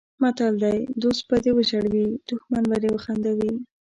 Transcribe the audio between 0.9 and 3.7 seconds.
دوست به دې وژړوي دښمن به دې وخندوي.